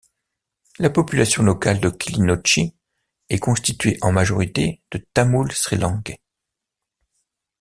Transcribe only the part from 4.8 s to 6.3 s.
de Tamouls sri-lankais.